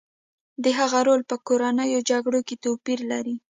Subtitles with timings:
[0.63, 3.35] د هغه رول په کورنیو جګړو کې توپیر لري